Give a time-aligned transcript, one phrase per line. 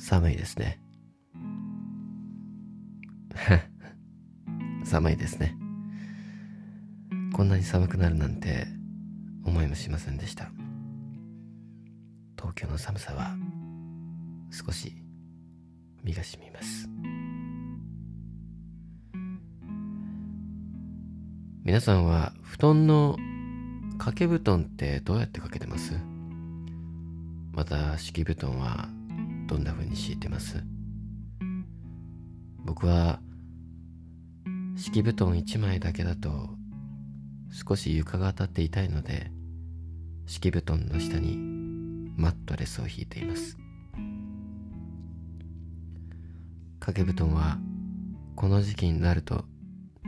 [0.00, 0.80] 寒いですね。
[4.82, 5.54] 寒いですね。
[7.34, 8.66] こんなに寒くなるなんて
[9.44, 10.50] 思いもしませんでした。
[12.34, 13.36] 東京の寒さは
[14.50, 14.96] 少し
[16.02, 16.88] 身がしみます。
[21.62, 23.18] 皆さんは布団の
[23.98, 25.92] 掛け布団ってどうやってかけてます？
[27.52, 28.88] また敷布団は
[29.50, 30.62] どんな風に敷いてます？
[32.64, 33.18] 僕は
[34.76, 36.50] 敷布団1枚だけだと
[37.50, 39.32] 少し床が当たって痛いので
[40.26, 41.36] 敷布団の下に
[42.16, 43.58] マットレスを引いています。
[46.78, 47.58] 掛け布団は
[48.36, 49.46] この時期になると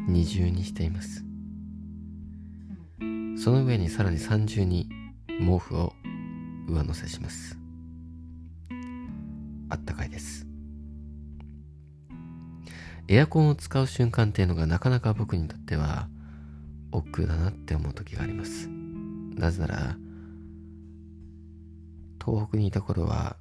[0.07, 1.25] 二重にしています。
[3.37, 4.89] その上にさらに三重に
[5.41, 5.93] 毛布を
[6.69, 7.59] 上乗せします。
[10.23, 10.47] です。
[13.09, 16.09] エアコンを使う瞬間っていうのがなかなか僕にとっては
[16.93, 18.69] 億劫だなって思う時があります。
[18.69, 19.97] なぜなら
[22.25, 23.37] 東北にいた頃は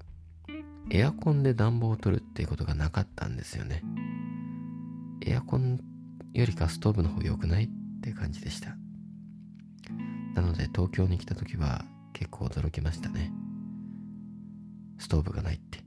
[0.89, 3.83] エアコンで暖房を取るっていうことがなかったんですよね。
[5.25, 5.79] エアコン
[6.33, 7.69] よりかストーブの方良くないっ
[8.01, 8.75] て感じでした。
[10.33, 13.31] なので東京に来た時は結構驚きましたね。
[14.97, 15.80] ストーブがないって。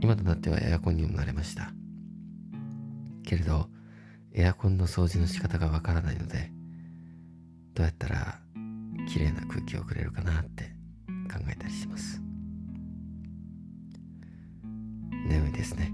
[0.00, 1.72] 今となってはエアコンにもなれました。
[3.24, 3.68] けれど
[4.32, 6.50] エアコンの掃除の仕方がわからないので
[7.74, 8.38] どうやったら
[9.08, 10.64] 綺麗な空気をくれるかなって
[11.30, 12.20] 考えたりします。
[15.28, 15.92] 眠いですね。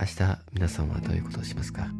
[0.00, 1.90] 明日皆さんはどういうことをしますか？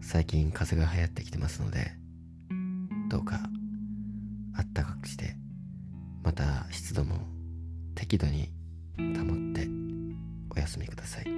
[0.00, 1.92] 最近風が流行ってきてますので
[3.08, 3.38] どうか
[4.56, 5.36] あったかくして
[6.22, 7.16] また湿度も
[7.94, 8.50] 適度に
[8.96, 9.68] 保って
[10.50, 11.37] お休みください。